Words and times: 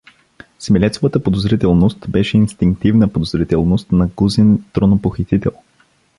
Смилецовата 0.59 1.23
подозрителност 1.23 2.09
беше 2.09 2.37
инстинктивна 2.37 3.07
подозрителност 3.13 3.91
на 3.91 4.07
гузен 4.07 4.63
тронопохитител. 4.73 5.51